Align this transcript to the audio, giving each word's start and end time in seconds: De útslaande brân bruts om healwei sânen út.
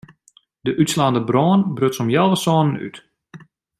De 0.65 0.71
útslaande 0.81 1.21
brân 1.29 1.61
bruts 1.75 2.01
om 2.03 2.09
healwei 2.13 2.41
sânen 2.45 2.79
út. 2.85 2.95